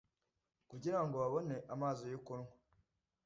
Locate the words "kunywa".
2.25-2.53